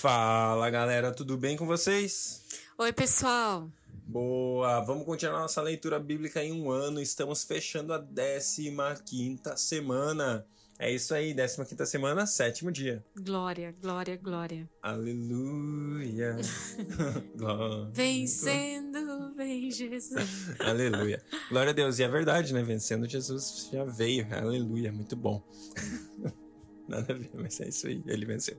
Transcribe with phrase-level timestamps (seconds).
[0.00, 2.42] Fala galera, tudo bem com vocês?
[2.76, 3.66] Oi, pessoal.
[4.06, 7.00] Boa, vamos continuar nossa leitura bíblica em um ano.
[7.00, 10.46] Estamos fechando a 15 semana.
[10.78, 13.02] É isso aí, 15 semana, sétimo dia.
[13.16, 14.68] Glória, glória, glória.
[14.82, 16.36] Aleluia.
[17.34, 17.90] glória.
[17.94, 20.50] Vencendo, vem Jesus.
[20.60, 21.24] Aleluia.
[21.48, 21.98] Glória a Deus.
[21.98, 22.62] E é verdade, né?
[22.62, 24.28] Vencendo Jesus já veio.
[24.30, 25.42] Aleluia, muito bom.
[26.88, 28.56] Nada a ver, mas é isso aí, ele venceu.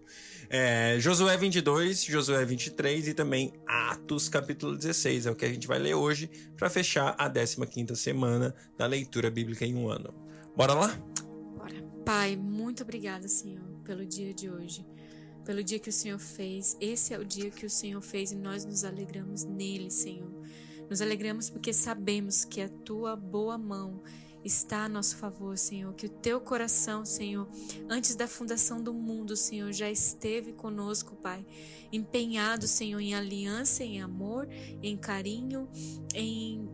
[0.49, 5.65] É, Josué 22, Josué 23 e também Atos capítulo 16 é o que a gente
[5.65, 10.13] vai ler hoje para fechar a 15 semana da leitura bíblica em um ano.
[10.55, 10.87] Bora lá?
[11.55, 11.81] Bora.
[12.05, 14.85] Pai, muito obrigada, Senhor, pelo dia de hoje,
[15.45, 16.75] pelo dia que o Senhor fez.
[16.81, 20.31] Esse é o dia que o Senhor fez e nós nos alegramos nele, Senhor.
[20.89, 24.01] Nos alegramos porque sabemos que a tua boa mão
[24.47, 25.93] está a nosso favor, Senhor.
[25.93, 27.47] Que o teu coração, Senhor,
[27.87, 31.45] antes da fundação do mundo, Senhor, já esteve conosco, Pai.
[31.91, 34.47] Empenhado, Senhor, em aliança, em amor,
[34.81, 35.69] em carinho,
[36.15, 36.67] em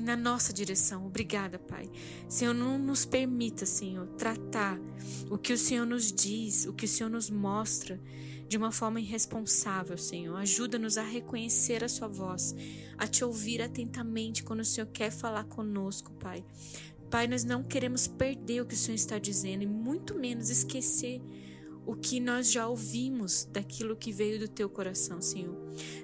[0.00, 1.06] na nossa direção.
[1.06, 1.90] Obrigada, Pai.
[2.28, 4.78] Senhor, não nos permita, Senhor, tratar
[5.28, 8.00] o que o Senhor nos diz, o que o Senhor nos mostra
[8.48, 10.36] de uma forma irresponsável, Senhor.
[10.36, 12.56] Ajuda-nos a reconhecer a Sua voz,
[12.96, 16.42] a te ouvir atentamente quando o Senhor quer falar conosco, Pai.
[17.10, 21.20] Pai, nós não queremos perder o que o Senhor está dizendo e muito menos esquecer
[21.88, 25.56] o que nós já ouvimos daquilo que veio do teu coração, Senhor.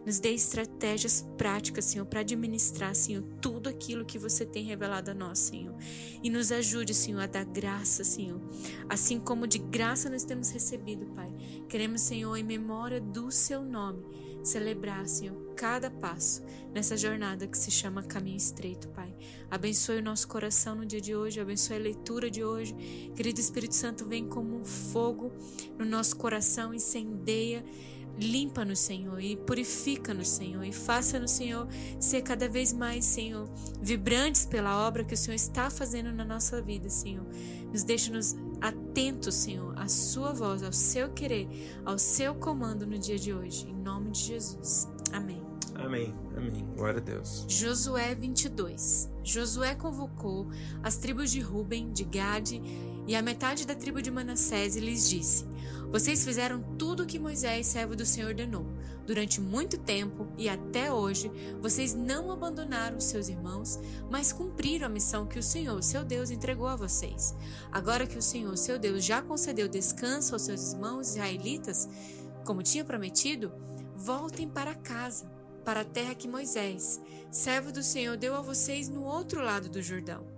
[0.07, 5.15] Nos dê estratégias práticas, Senhor, para administrar, Senhor, tudo aquilo que você tem revelado a
[5.15, 5.77] nós, Senhor.
[6.23, 8.41] E nos ajude, Senhor, a dar graça, Senhor.
[8.89, 11.31] Assim como de graça nós temos recebido, Pai.
[11.69, 14.03] Queremos, Senhor, em memória do seu nome,
[14.49, 19.15] celebrar, Senhor, cada passo nessa jornada que se chama Caminho Estreito, Pai.
[19.51, 22.75] Abençoe o nosso coração no dia de hoje, abençoe a leitura de hoje.
[23.17, 25.33] Querido Espírito Santo, vem como um fogo
[25.79, 27.65] no nosso coração, incendeia
[28.19, 31.67] Limpa-nos, Senhor, e purifica-nos, Senhor, e faça-nos, Senhor,
[31.99, 33.49] ser cada vez mais, Senhor,
[33.83, 37.27] vibrantes pela obra que o Senhor está fazendo na nossa vida, Senhor.
[37.73, 41.49] Nos deixa-nos atentos, Senhor, à Sua voz, ao Seu querer,
[41.85, 43.69] ao Seu comando no dia de hoje.
[43.69, 44.89] Em nome de Jesus.
[45.13, 45.43] Amém.
[45.75, 46.65] Amém, amém.
[46.77, 47.45] Glória a Deus.
[47.49, 49.11] Josué 22.
[49.25, 50.49] Josué convocou
[50.83, 52.63] as tribos de Ruben, de Gade
[53.07, 55.45] e a metade da tribo de Manassés e lhes disse:
[55.95, 58.67] Vocês fizeram tudo o que Moisés, servo do Senhor, ordenou.
[59.07, 63.79] Durante muito tempo e até hoje, vocês não abandonaram seus irmãos,
[64.11, 67.33] mas cumpriram a missão que o Senhor, seu Deus, entregou a vocês.
[67.71, 71.89] Agora que o Senhor, seu Deus, já concedeu descanso aos seus irmãos israelitas,
[72.45, 73.53] como tinha prometido,
[73.95, 75.33] voltem para casa
[75.65, 77.01] para a terra que Moisés,
[77.31, 80.34] servo do Senhor, deu a vocês no outro lado do Jordão.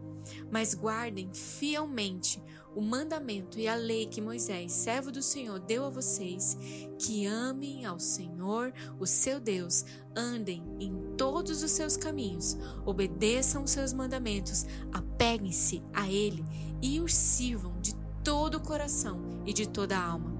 [0.51, 2.43] Mas guardem fielmente
[2.75, 6.57] o mandamento e a lei que Moisés, servo do Senhor, deu a vocês,
[6.99, 13.71] que amem ao Senhor, o seu Deus, andem em todos os seus caminhos, obedeçam os
[13.71, 16.45] seus mandamentos, apeguem-se a Ele
[16.83, 20.37] e os sirvam de todo o coração e de toda a alma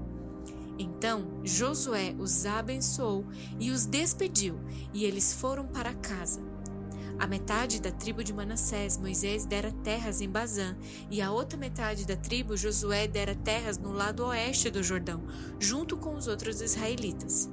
[0.79, 3.25] então Josué os abençoou
[3.59, 4.59] e os despediu,
[4.93, 6.46] e eles foram para casa.
[7.19, 10.77] A metade da tribo de Manassés Moisés dera terras em Bazã,
[11.09, 15.23] e a outra metade da tribo Josué dera terras no lado oeste do Jordão,
[15.59, 17.49] junto com os outros israelitas.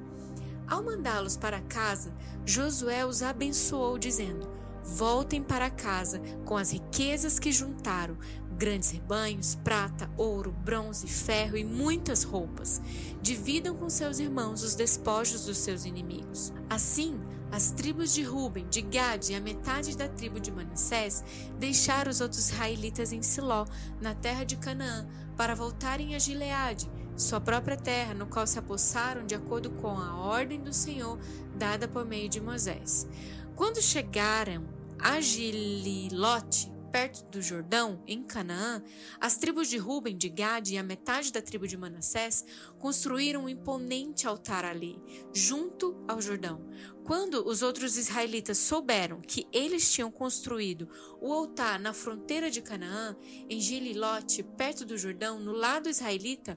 [0.67, 2.15] Ao mandá-los para casa,
[2.45, 4.47] Josué os abençoou, dizendo:
[4.85, 8.19] Voltem para casa com as riquezas que juntaram,
[8.59, 12.83] grandes rebanhos, prata, ouro, bronze, ferro e muitas roupas.
[13.23, 16.53] Dividam com seus irmãos os despojos dos seus inimigos.
[16.69, 17.19] Assim,
[17.55, 21.23] as tribos de Ruben, de Gad e a metade da tribo de Manassés
[21.57, 23.65] deixaram os outros israelitas em Siló,
[24.01, 25.07] na terra de Canaã,
[25.37, 30.17] para voltarem a Gileade, sua própria terra, no qual se apossaram de acordo com a
[30.17, 31.17] ordem do Senhor
[31.55, 33.07] dada por meio de Moisés.
[33.55, 34.65] Quando chegaram
[34.99, 38.81] a Gililote, perto do Jordão, em Canaã,
[39.21, 42.45] as tribos de Ruben, de Gad e a metade da tribo de Manassés
[42.79, 45.03] construíram um imponente altar ali,
[45.33, 46.65] junto ao Jordão.
[47.03, 50.89] Quando os outros israelitas souberam que eles tinham construído
[51.21, 53.17] o altar na fronteira de Canaã,
[53.51, 56.57] em Gililote, perto do Jordão, no lado israelita,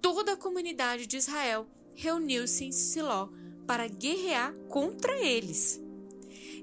[0.00, 3.28] toda a comunidade de Israel reuniu-se em Siló
[3.68, 5.80] para guerrear contra eles.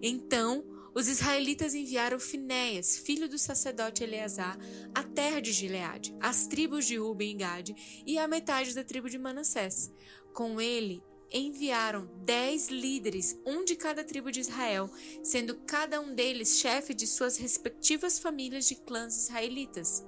[0.01, 4.57] Então, os israelitas enviaram Finéias, filho do sacerdote Eleazar,
[4.93, 9.09] à terra de Gileade, às tribos de Ruben e Gade e à metade da tribo
[9.09, 9.91] de Manassés.
[10.33, 14.89] Com ele enviaram dez líderes, um de cada tribo de Israel,
[15.23, 20.05] sendo cada um deles chefe de suas respectivas famílias de clãs israelitas.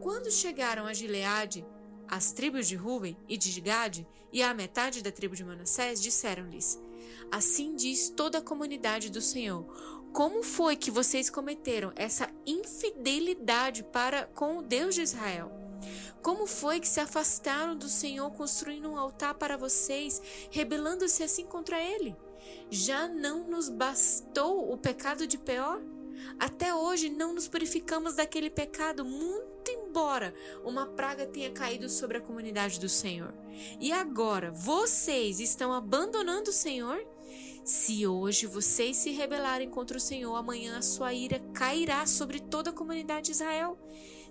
[0.00, 1.66] Quando chegaram a Gileade,
[2.06, 6.78] as tribos de Ruben e de Gade e a metade da tribo de Manassés disseram-lhes:
[7.30, 9.66] Assim diz toda a comunidade do Senhor:
[10.18, 15.52] Como foi que vocês cometeram essa infidelidade para com o Deus de Israel?
[16.20, 20.20] Como foi que se afastaram do Senhor construindo um altar para vocês,
[20.50, 22.16] rebelando-se assim contra ele?
[22.68, 25.80] Já não nos bastou o pecado de Peor?
[26.36, 30.34] Até hoje não nos purificamos daquele pecado, muito embora
[30.64, 33.32] uma praga tenha caído sobre a comunidade do Senhor.
[33.78, 37.06] E agora vocês estão abandonando o Senhor?
[37.68, 42.70] Se hoje vocês se rebelarem contra o Senhor, amanhã a sua ira cairá sobre toda
[42.70, 43.76] a comunidade de Israel.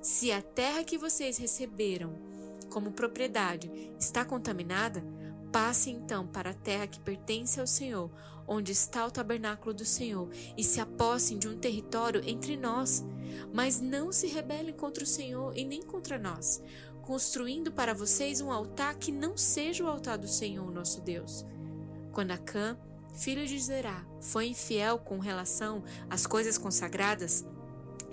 [0.01, 2.15] Se a terra que vocês receberam
[2.71, 3.69] como propriedade
[3.99, 5.03] está contaminada,
[5.51, 8.09] passe então para a terra que pertence ao Senhor,
[8.47, 13.05] onde está o tabernáculo do Senhor, e se apossem de um território entre nós.
[13.53, 16.59] Mas não se rebelem contra o Senhor e nem contra nós,
[17.03, 21.45] construindo para vocês um altar que não seja o altar do Senhor, nosso Deus.
[22.11, 22.75] Quando Acã,
[23.17, 27.45] filho de Zerá, foi infiel com relação às coisas consagradas,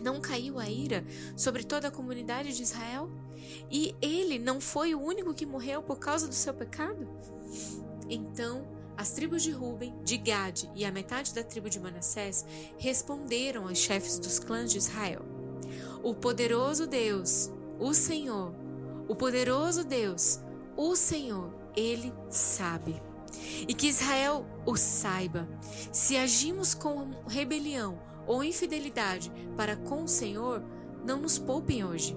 [0.02, 1.04] não caiu a ira
[1.36, 3.10] sobre toda a comunidade de Israel?
[3.70, 7.06] E ele não foi o único que morreu por causa do seu pecado?
[8.08, 8.66] Então
[8.96, 12.44] as tribos de Ruben, de Gade e a metade da tribo de Manassés
[12.78, 15.22] responderam aos chefes dos clãs de Israel:
[16.02, 18.54] O poderoso Deus, o Senhor,
[19.08, 20.40] o poderoso Deus,
[20.76, 23.02] o Senhor, ele sabe.
[23.66, 25.48] E que Israel o saiba.
[25.92, 30.62] Se agimos com rebelião ou infidelidade para com o Senhor,
[31.04, 32.16] não nos poupem hoje.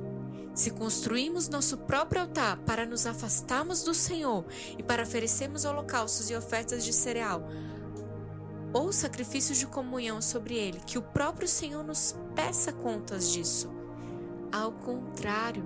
[0.54, 4.44] Se construímos nosso próprio altar para nos afastarmos do Senhor
[4.78, 7.48] e para oferecermos holocaustos e ofertas de cereal
[8.74, 13.70] ou sacrifícios de comunhão sobre ele, que o próprio Senhor nos peça contas disso.
[14.52, 15.64] Ao contrário,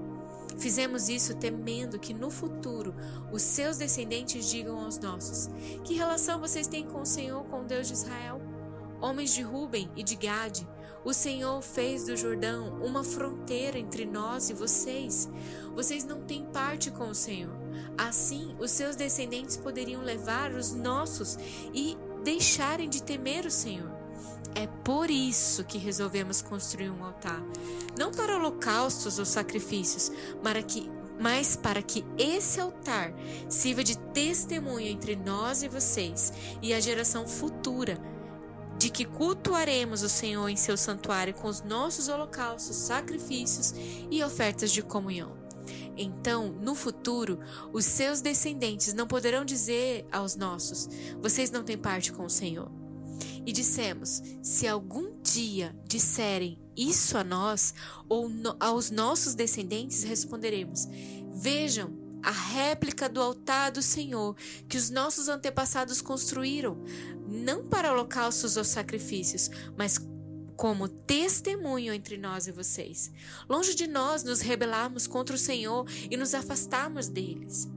[0.57, 2.93] fizemos isso temendo que no futuro
[3.31, 5.49] os seus descendentes digam aos nossos:
[5.83, 8.41] Que relação vocês têm com o Senhor, com o Deus de Israel?
[9.01, 10.67] Homens de Ruben e de Gade,
[11.03, 15.27] o Senhor fez do Jordão uma fronteira entre nós e vocês.
[15.73, 17.55] Vocês não têm parte com o Senhor.
[17.97, 21.37] Assim, os seus descendentes poderiam levar os nossos
[21.73, 24.00] e deixarem de temer o Senhor.
[24.55, 27.41] É por isso que resolvemos construir um altar,
[27.97, 30.11] não para holocaustos ou sacrifícios,
[30.43, 30.89] para que,
[31.19, 33.13] mas para que esse altar
[33.49, 37.97] sirva de testemunho entre nós e vocês e a geração futura
[38.77, 43.73] de que cultuaremos o Senhor em seu santuário com os nossos holocaustos, sacrifícios
[44.09, 45.37] e ofertas de comunhão.
[45.95, 47.39] Então, no futuro,
[47.71, 50.89] os seus descendentes não poderão dizer aos nossos:
[51.21, 52.80] Vocês não têm parte com o Senhor.
[53.45, 57.73] E dissemos: Se algum dia disserem isso a nós
[58.07, 60.87] ou no, aos nossos descendentes, responderemos:
[61.33, 64.35] Vejam, a réplica do altar do Senhor
[64.69, 66.77] que os nossos antepassados construíram,
[67.27, 69.97] não para holocaustos ou sacrifícios, mas
[70.55, 73.11] como testemunho entre nós e vocês.
[73.49, 77.67] Longe de nós nos rebelarmos contra o Senhor e nos afastarmos deles.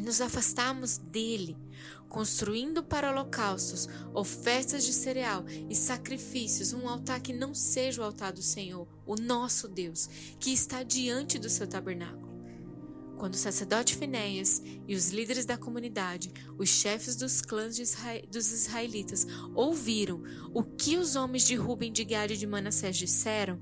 [0.00, 1.56] Nos afastarmos dele,
[2.08, 8.32] construindo para holocaustos, ofertas de cereal e sacrifícios um altar que não seja o altar
[8.32, 10.08] do Senhor, o nosso Deus,
[10.38, 12.28] que está diante do seu tabernáculo.
[13.18, 17.76] Quando o sacerdote Finéias e os líderes da comunidade, os chefes dos clãs
[18.30, 20.22] dos israelitas, ouviram
[20.54, 23.60] o que os homens de Ruben, de Gade e de Manassés disseram,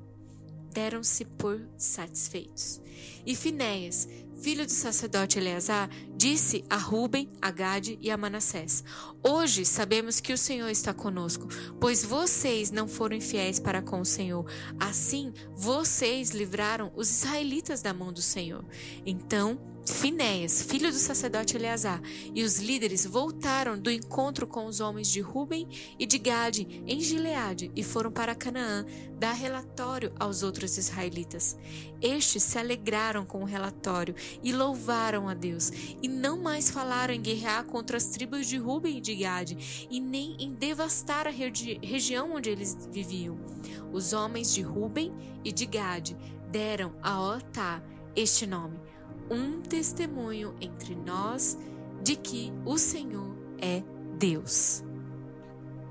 [0.76, 2.82] deram-se por satisfeitos.
[3.24, 4.06] E Finéias,
[4.42, 8.84] filho do sacerdote Eleazar, disse a Ruben, a Gade e a Manassés:
[9.26, 11.48] Hoje sabemos que o Senhor está conosco,
[11.80, 14.44] pois vocês não foram infiéis para com o Senhor.
[14.78, 18.62] Assim, vocês livraram os israelitas da mão do Senhor.
[19.06, 22.02] Então, Finéias, filho do sacerdote Eleazar,
[22.34, 27.00] e os líderes voltaram do encontro com os homens de Ruben e de Gade em
[27.00, 28.84] Gileade e foram para Canaã
[29.18, 31.56] dar relatório aos outros israelitas.
[32.02, 35.70] Estes se alegraram com o relatório e louvaram a Deus,
[36.02, 40.00] e não mais falaram em guerrear contra as tribos de Ruben e de Gade, e
[40.00, 43.38] nem em devastar a regi região onde eles viviam.
[43.92, 45.12] Os homens de Ruben
[45.44, 46.16] e de Gade
[46.50, 47.82] deram a Otá
[48.16, 48.85] este nome
[49.30, 51.58] um testemunho entre nós
[52.02, 53.82] de que o Senhor é
[54.18, 54.84] Deus.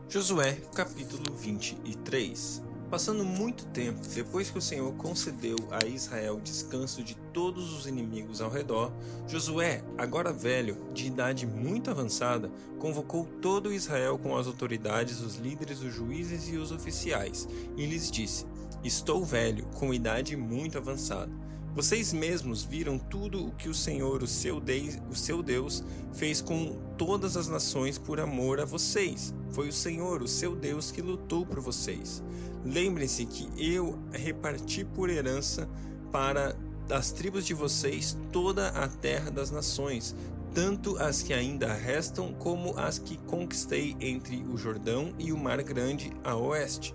[0.08, 2.64] Josué, capítulo 23.
[2.90, 8.40] Passando muito tempo depois que o Senhor concedeu a Israel descanso de todos os inimigos
[8.40, 8.94] ao redor,
[9.28, 12.50] Josué, agora velho, de idade muito avançada,
[12.80, 18.10] convocou todo Israel com as autoridades, os líderes, os juízes e os oficiais, e lhes
[18.10, 18.46] disse:
[18.84, 24.28] Estou velho, com idade muito avançada Vocês mesmos viram tudo o que o Senhor, o
[24.28, 29.36] seu, Deus, o seu Deus, fez com todas as nações por amor a vocês.
[29.50, 32.24] Foi o Senhor, o seu Deus, que lutou por vocês.
[32.64, 35.68] Lembrem-se que eu reparti por herança
[36.14, 36.56] para
[36.90, 40.16] as tribos de vocês toda a terra das nações,
[40.54, 45.62] tanto as que ainda restam como as que conquistei entre o Jordão e o Mar
[45.62, 46.95] Grande a oeste.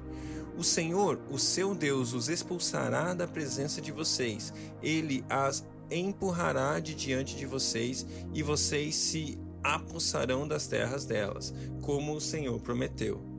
[0.61, 4.53] O Senhor, o seu Deus, os expulsará da presença de vocês.
[4.83, 12.15] Ele as empurrará de diante de vocês e vocês se apossarão das terras delas, como
[12.15, 13.30] o Senhor prometeu.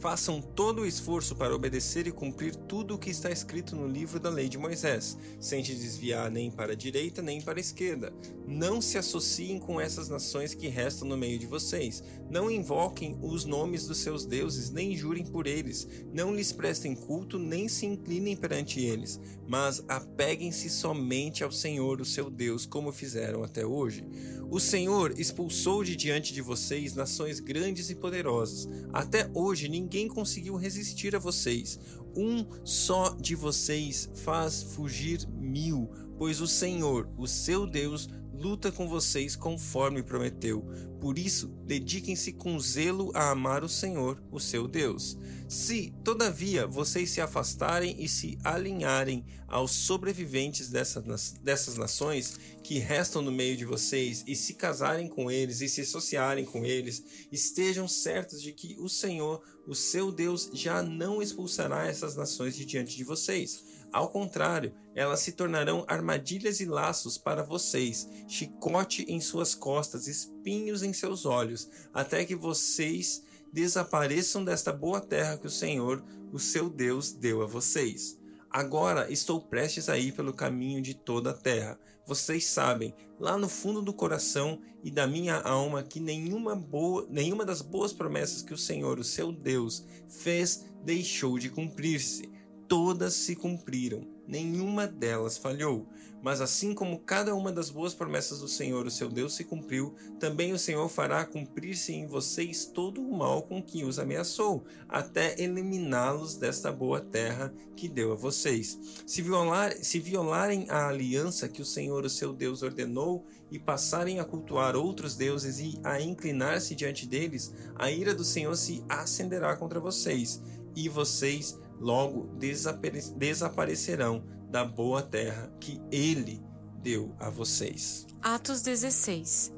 [0.00, 4.18] Façam todo o esforço para obedecer e cumprir tudo o que está escrito no livro
[4.18, 8.10] da lei de Moisés, sem te desviar nem para a direita nem para a esquerda.
[8.46, 12.02] Não se associem com essas nações que restam no meio de vocês.
[12.30, 15.86] Não invoquem os nomes dos seus deuses, nem jurem por eles.
[16.14, 19.20] Não lhes prestem culto, nem se inclinem perante eles.
[19.46, 24.02] Mas apeguem-se somente ao Senhor, o seu Deus, como fizeram até hoje.
[24.50, 28.68] O Senhor expulsou de diante de vocês nações grandes e poderosas.
[28.92, 31.78] Até hoje ninguém conseguiu resistir a vocês.
[32.16, 38.88] Um só de vocês faz fugir mil, pois o Senhor, o seu Deus, luta com
[38.88, 40.64] vocês conforme prometeu.
[41.00, 45.16] Por isso, dediquem-se com zelo a amar o Senhor, o seu Deus.
[45.48, 53.22] Se, todavia, vocês se afastarem e se alinharem aos sobreviventes dessas, dessas nações que restam
[53.22, 57.02] no meio de vocês e se casarem com eles e se associarem com eles,
[57.32, 62.66] estejam certos de que o Senhor, o seu Deus, já não expulsará essas nações de
[62.66, 69.20] diante de vocês ao contrário, elas se tornarão armadilhas e laços para vocês, chicote em
[69.20, 75.50] suas costas, espinhos em seus olhos, até que vocês desapareçam desta boa terra que o
[75.50, 78.18] Senhor, o seu Deus, deu a vocês.
[78.50, 81.78] Agora estou prestes a ir pelo caminho de toda a terra.
[82.06, 87.44] Vocês sabem, lá no fundo do coração e da minha alma, que nenhuma, boa, nenhuma
[87.44, 92.29] das boas promessas que o Senhor, o seu Deus, fez deixou de cumprir-se
[92.70, 95.88] todas se cumpriram, nenhuma delas falhou.
[96.22, 99.96] Mas assim como cada uma das boas promessas do Senhor, o seu Deus, se cumpriu,
[100.20, 105.34] também o Senhor fará cumprir-se em vocês todo o mal com que os ameaçou, até
[105.42, 108.78] eliminá-los desta boa terra que deu a vocês.
[109.04, 114.20] Se, violar, se violarem a aliança que o Senhor, o seu Deus, ordenou, e passarem
[114.20, 119.56] a cultuar outros deuses e a inclinar-se diante deles, a ira do Senhor se acenderá
[119.56, 120.40] contra vocês,
[120.76, 126.42] e vocês logo desapare desaparecerão da boa terra que ele
[126.82, 128.06] deu a vocês.
[128.20, 129.52] Atos 16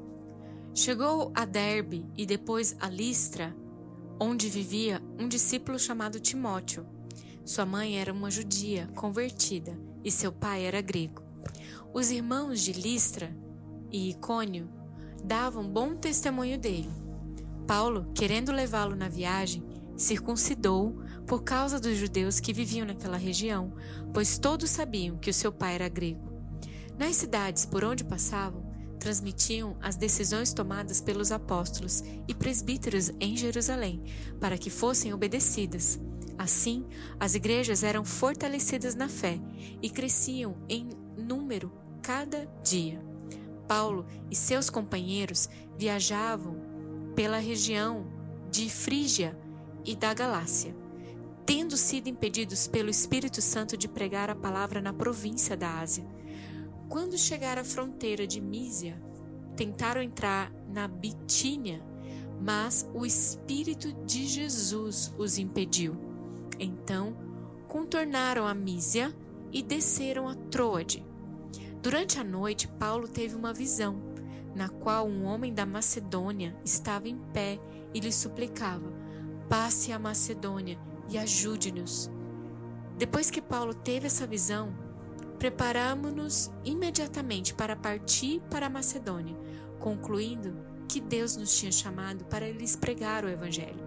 [0.73, 3.55] Chegou a Derbe e depois a Listra,
[4.19, 6.85] onde vivia um discípulo chamado Timóteo.
[7.45, 11.21] Sua mãe era uma judia convertida e seu pai era grego.
[11.93, 13.35] Os irmãos de Listra
[13.91, 14.67] e Icônio
[15.23, 16.89] davam bom testemunho dele.
[17.67, 19.63] Paulo, querendo levá-lo na viagem,
[19.95, 20.95] circuncidou
[21.27, 23.73] por causa dos judeus que viviam naquela região,
[24.13, 26.31] pois todos sabiam que o seu pai era grego.
[26.97, 28.63] Nas cidades por onde passavam,
[28.99, 34.01] transmitiam as decisões tomadas pelos apóstolos e presbíteros em Jerusalém,
[34.39, 35.99] para que fossem obedecidas.
[36.37, 36.85] Assim,
[37.19, 39.39] as igrejas eram fortalecidas na fé
[39.81, 41.71] e cresciam em número
[42.01, 43.01] cada dia.
[43.67, 46.55] Paulo e seus companheiros viajavam
[47.15, 48.07] pela região
[48.49, 49.37] de Frígia
[49.85, 50.75] e da Galácia,
[51.45, 56.05] tendo sido impedidos pelo Espírito Santo de pregar a palavra na província da Ásia.
[56.89, 59.01] Quando chegaram à fronteira de Mísia,
[59.55, 61.83] tentaram entrar na Bitínia,
[62.41, 65.95] mas o Espírito de Jesus os impediu.
[66.59, 67.15] Então,
[67.67, 69.13] contornaram a Mísia
[69.51, 71.05] e desceram a Troade.
[71.81, 74.01] Durante a noite, Paulo teve uma visão,
[74.55, 77.59] na qual um homem da Macedônia estava em pé
[77.93, 79.02] e lhe suplicava:
[79.53, 82.09] passe a Macedônia e ajude-nos.
[82.97, 84.73] Depois que Paulo teve essa visão,
[85.37, 89.37] preparamos-nos imediatamente para partir para a Macedônia,
[89.79, 90.57] concluindo
[90.89, 93.85] que Deus nos tinha chamado para lhes pregar o Evangelho.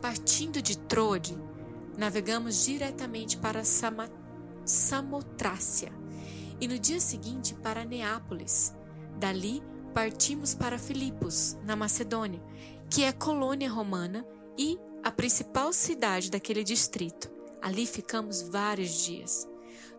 [0.00, 1.38] Partindo de Troade,
[1.98, 4.08] navegamos diretamente para Sama
[4.64, 5.92] Samotrácia
[6.58, 8.74] e no dia seguinte para Neápolis.
[9.20, 9.62] Dali
[9.92, 12.40] partimos para Filipos, na Macedônia,
[12.92, 14.22] que é colônia romana
[14.58, 17.32] e a principal cidade daquele distrito.
[17.62, 19.48] Ali ficamos vários dias.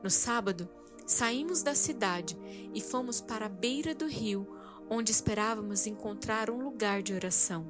[0.03, 0.69] No sábado,
[1.03, 2.37] saímos da cidade
[2.71, 4.47] e fomos para a beira do rio,
[4.87, 7.67] onde esperávamos encontrar um lugar de oração.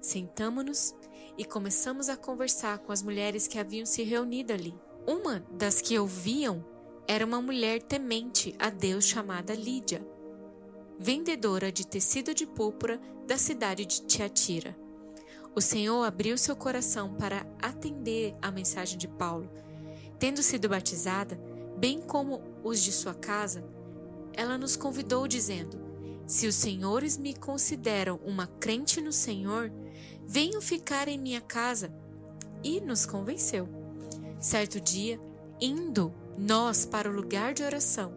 [0.00, 0.94] Sentamos-nos
[1.36, 4.74] e começamos a conversar com as mulheres que haviam se reunido ali.
[5.06, 6.64] Uma das que ouviam
[7.06, 10.02] era uma mulher temente a Deus chamada Lídia,
[10.98, 14.76] vendedora de tecido de púrpura da cidade de Tiatira.
[15.54, 19.50] O Senhor abriu seu coração para atender a mensagem de Paulo.
[20.18, 21.40] Tendo sido batizada,
[21.76, 23.64] bem como os de sua casa,
[24.32, 25.78] ela nos convidou, dizendo:
[26.26, 29.72] Se os senhores me consideram uma crente no Senhor,
[30.26, 31.92] venham ficar em minha casa.
[32.62, 33.68] E nos convenceu.
[34.40, 35.20] Certo dia,
[35.60, 38.12] indo nós para o lugar de oração,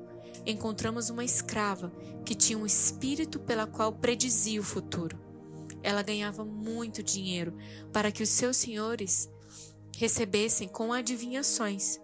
[0.46, 1.92] encontramos uma escrava
[2.26, 5.20] que tinha um espírito pela qual predizia o futuro.
[5.84, 7.58] Ela ganhava muito dinheiro
[7.92, 9.30] para que os seus senhores
[9.98, 12.00] recebessem com adivinhações.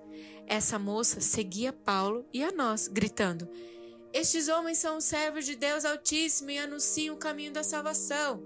[0.46, 3.50] Essa moça seguia Paulo e a nós, gritando:
[4.14, 8.44] Estes homens são servos de Deus Altíssimo e anunciam o caminho da salvação.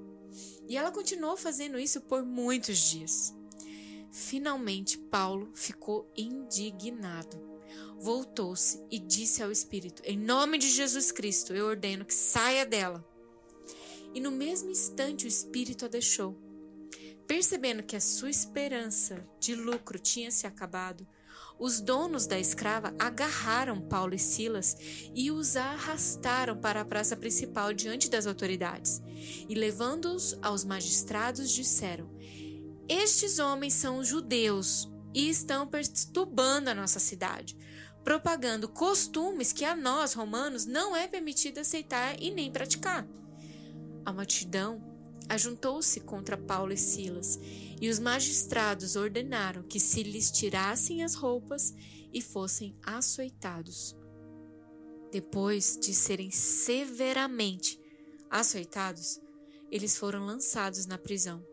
[0.67, 3.33] E ela continuou fazendo isso por muitos dias.
[4.12, 7.50] Finalmente, Paulo ficou indignado.
[8.01, 13.08] Voltou-se e disse ao Espírito: Em nome de Jesus Cristo, eu ordeno que saia dela.
[14.12, 16.36] E no mesmo instante o Espírito a deixou.
[17.27, 21.08] Percebendo que a sua esperança de lucro tinha se acabado,
[21.60, 24.75] os donos da escrava agarraram Paulo e Silas
[25.13, 29.00] e os arrastaram para a praça principal diante das autoridades.
[29.48, 32.10] E levando-os aos magistrados, disseram:
[32.89, 37.55] Estes homens são judeus e estão perturbando a nossa cidade,
[38.03, 43.08] propagando costumes que a nós, romanos, não é permitido aceitar e nem praticar.
[44.05, 44.81] A multidão
[45.29, 47.39] ajuntou-se contra Paulo e Silas
[47.79, 51.74] e os magistrados ordenaram que se lhes tirassem as roupas
[52.13, 53.96] e fossem açoitados.
[55.12, 57.79] Depois de serem severamente
[58.29, 59.20] açoitados,
[59.70, 61.46] eles foram lançados na prisão.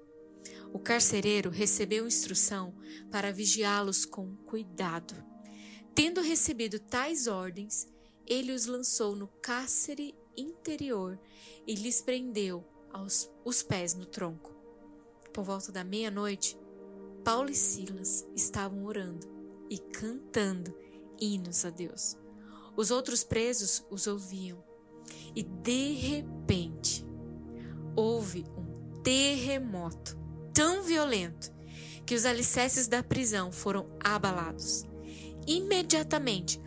[0.72, 2.74] O carcereiro recebeu instrução
[3.10, 5.14] para vigiá-los com cuidado.
[5.98, 7.88] Tendo recebido tais ordens,
[8.24, 11.18] ele os lançou no cárcere interior
[11.66, 14.54] e lhes prendeu aos, os pés no tronco.
[15.34, 16.56] Por volta da meia-noite,
[17.24, 19.26] Paulo e Silas estavam orando
[19.68, 20.72] e cantando
[21.20, 22.16] hinos a Deus.
[22.76, 24.62] Os outros presos os ouviam.
[25.34, 27.04] E de repente,
[27.96, 30.16] houve um terremoto
[30.54, 31.52] tão violento
[32.06, 34.87] que os alicerces da prisão foram abalados.
[35.48, 36.60] Imediatamente,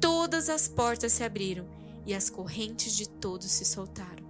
[0.00, 1.68] todas as portas se abriram
[2.06, 4.24] e as correntes de todos se soltaram.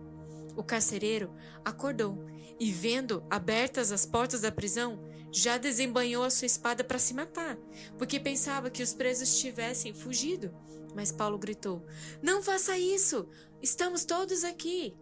[0.56, 1.30] O carcereiro
[1.62, 2.24] acordou
[2.58, 4.98] e, vendo abertas as portas da prisão,
[5.30, 7.58] já desembanhou a sua espada para se matar,
[7.98, 10.54] porque pensava que os presos tivessem fugido.
[10.94, 11.84] Mas Paulo gritou:
[12.22, 13.28] Não faça isso!
[13.60, 14.96] Estamos todos aqui!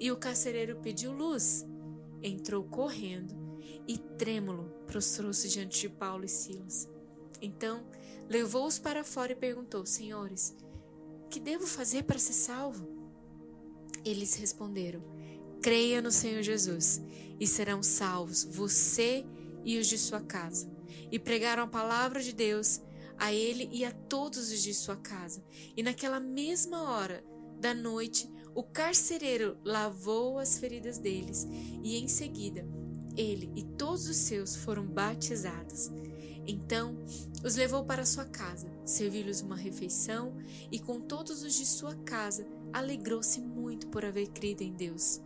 [0.00, 1.66] E o carcereiro pediu luz.
[2.22, 3.36] Entrou correndo
[3.86, 6.88] e, trêmulo, prostrou-se diante de Paulo e Silas.
[7.40, 7.86] Então,
[8.28, 10.54] levou-os para fora e perguntou: Senhores,
[11.30, 12.88] que devo fazer para ser salvo?
[14.04, 15.02] Eles responderam:
[15.62, 17.00] Creia no Senhor Jesus
[17.38, 19.24] e serão salvos você
[19.64, 20.70] e os de sua casa.
[21.10, 22.80] E pregaram a palavra de Deus
[23.16, 25.44] a ele e a todos os de sua casa.
[25.76, 27.24] E naquela mesma hora
[27.58, 31.46] da noite, o carcereiro lavou as feridas deles
[31.82, 32.66] e em seguida
[33.16, 35.90] ele e todos os seus foram batizados.
[36.48, 36.96] Então
[37.44, 40.34] os levou para sua casa, serviu-lhes uma refeição
[40.72, 45.20] e com todos os de sua casa alegrou-se muito por haver crido em Deus.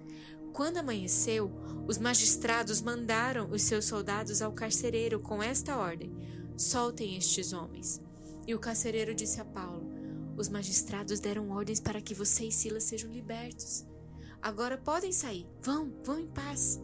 [0.52, 1.50] Quando amanheceu,
[1.86, 6.12] os magistrados mandaram os seus soldados ao carcereiro com esta ordem:
[6.56, 8.02] Soltem estes homens.
[8.46, 9.88] E o carcereiro disse a Paulo:
[10.36, 13.86] Os magistrados deram ordens para que você e Silas sejam libertos.
[14.42, 15.46] Agora podem sair.
[15.62, 16.80] Vão, vão em paz.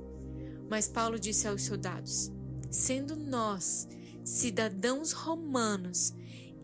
[0.70, 2.33] Mas Paulo disse aos soldados:
[2.70, 3.87] Sendo nós
[4.29, 6.14] cidadãos romanos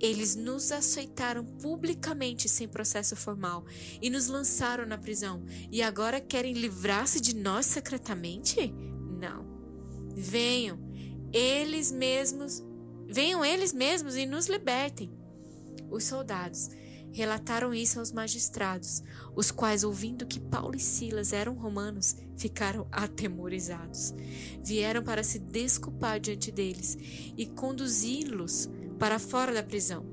[0.00, 3.64] eles nos aceitaram publicamente sem processo formal
[4.03, 5.42] e nos lançaram na prisão.
[5.70, 8.70] E agora querem livrar-se de nós secretamente?
[9.18, 9.46] Não.
[10.14, 10.79] Venham,
[11.33, 12.62] eles mesmos,
[13.09, 15.11] venham eles mesmos e nos libertem.
[15.90, 16.68] Os soldados
[17.14, 19.00] relataram isso aos magistrados,
[19.37, 24.12] os quais, ouvindo que Paulo e Silas eram romanos, ficaram atemorizados.
[24.62, 26.98] Vieram para se desculpar diante deles
[27.38, 30.05] e conduzi-los para fora da prisão.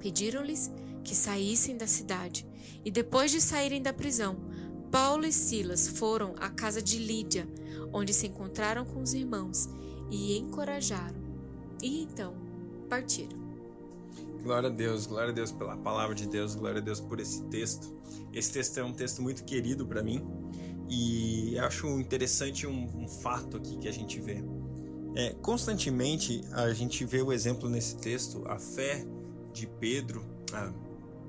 [0.00, 0.68] Pediram-lhes
[1.04, 2.44] que saíssem da cidade,
[2.84, 4.36] e depois de saírem da prisão,
[4.90, 7.48] Paulo e Silas foram à casa de Lídia,
[7.92, 9.68] onde se encontraram com os irmãos
[10.10, 11.20] e encorajaram.
[11.80, 12.34] E então
[12.88, 13.39] partiram.
[14.42, 17.42] Glória a Deus, glória a Deus pela palavra de Deus, glória a Deus por esse
[17.44, 17.94] texto.
[18.32, 20.26] Esse texto é um texto muito querido para mim
[20.88, 24.42] e acho interessante um, um fato aqui que a gente vê.
[25.14, 29.04] É, constantemente a gente vê o exemplo nesse texto, a fé
[29.52, 30.72] de Pedro, a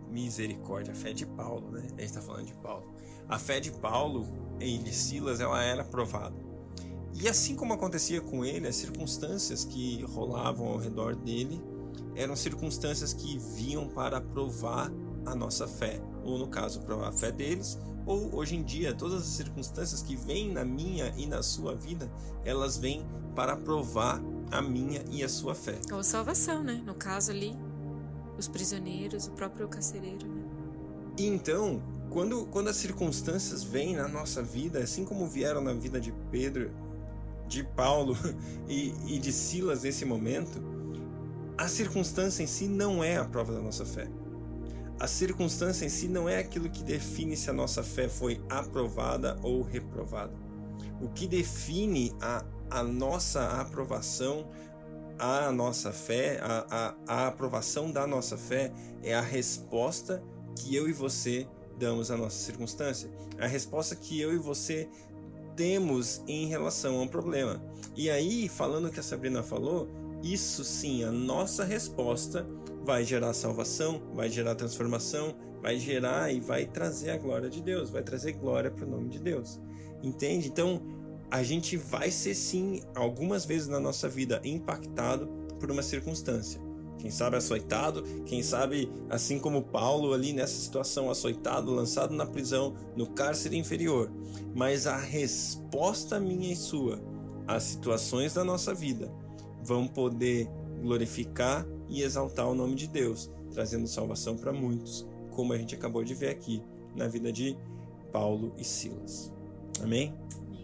[0.10, 1.82] misericórdia, a fé de Paulo, né?
[1.82, 2.94] A gente está falando de Paulo.
[3.28, 4.28] A fé de Paulo
[4.60, 6.36] e de Silas, ela era provada.
[7.14, 11.62] E assim como acontecia com ele, as circunstâncias que rolavam ao redor dele
[12.16, 14.92] eram circunstâncias que vinham para provar
[15.26, 19.22] a nossa fé, ou no caso, provar a fé deles, ou hoje em dia, todas
[19.22, 22.12] as circunstâncias que vêm na minha e na sua vida,
[22.44, 25.80] elas vêm para provar a minha e a sua fé.
[25.92, 26.82] Ou salvação, né?
[26.86, 27.56] No caso ali,
[28.38, 30.42] os prisioneiros, o próprio carcereiro, né?
[31.18, 36.00] E então, quando, quando as circunstâncias vêm na nossa vida, assim como vieram na vida
[36.00, 36.72] de Pedro,
[37.48, 38.16] de Paulo
[38.68, 40.62] e, e de Silas nesse momento,
[41.62, 44.08] a circunstância em si não é a prova da nossa fé.
[45.00, 49.38] A circunstância em si não é aquilo que define se a nossa fé foi aprovada
[49.44, 50.34] ou reprovada.
[51.00, 54.50] O que define a, a nossa aprovação,
[55.20, 60.24] a nossa fé, a, a, a aprovação da nossa fé é a resposta
[60.56, 61.48] que eu e você
[61.78, 63.08] damos à nossa circunstância,
[63.40, 64.90] a resposta que eu e você
[65.56, 67.64] temos em relação a um problema.
[67.96, 72.48] E aí, falando o que a Sabrina falou, isso sim, a nossa resposta
[72.84, 77.90] vai gerar salvação, vai gerar transformação, vai gerar e vai trazer a glória de Deus,
[77.90, 79.60] vai trazer glória para o nome de Deus.
[80.04, 80.48] Entende?
[80.48, 80.82] Então,
[81.30, 85.28] a gente vai ser sim, algumas vezes na nossa vida, impactado
[85.60, 86.60] por uma circunstância.
[86.98, 92.76] Quem sabe açoitado, quem sabe, assim como Paulo ali nessa situação, açoitado, lançado na prisão,
[92.96, 94.12] no cárcere inferior.
[94.54, 97.02] Mas a resposta minha e sua
[97.48, 99.12] às situações da nossa vida
[99.64, 100.48] vão poder
[100.82, 106.04] glorificar e exaltar o nome de Deus, trazendo salvação para muitos, como a gente acabou
[106.04, 106.62] de ver aqui
[106.96, 107.58] na vida de
[108.12, 109.32] Paulo e Silas.
[109.82, 110.14] Amém?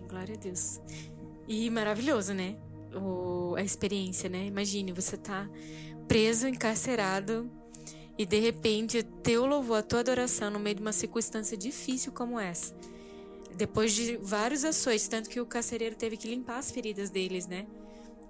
[0.09, 0.79] Glória a Deus.
[1.47, 2.57] E maravilhoso, né?
[2.95, 4.45] O, a experiência, né?
[4.45, 5.49] Imagine, você tá
[6.07, 7.49] preso, encarcerado,
[8.17, 12.39] e de repente teu louvor, a tua adoração no meio de uma circunstância difícil como
[12.39, 12.73] essa.
[13.55, 17.67] Depois de vários açoites, tanto que o carcereiro teve que limpar as feridas deles, né?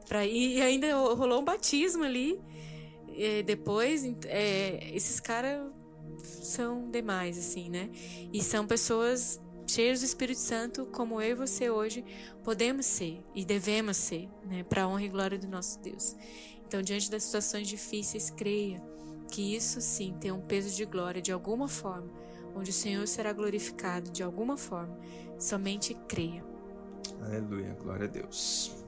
[0.08, 2.40] Pra, e ainda rolou um batismo ali.
[3.46, 5.72] Depois, é, esses caras
[6.24, 7.90] são demais, assim, né?
[8.32, 12.06] E são pessoas cheios do Espírito Santo, como eu e você hoje
[12.44, 16.16] podemos ser e devemos ser, né, para a honra e glória do nosso Deus.
[16.66, 18.82] Então, diante das situações difíceis, creia
[19.30, 22.10] que isso sim tem um peso de glória de alguma forma,
[22.56, 24.98] onde o Senhor será glorificado de alguma forma.
[25.38, 26.46] Somente creia.
[27.22, 28.86] Aleluia, glória a Deus.